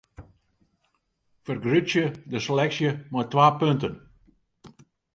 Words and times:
Fergrutsje 1.45 2.05
de 2.31 2.39
seleksje 2.45 2.91
mei 3.11 3.25
twa 3.31 3.47
punten. 3.59 3.95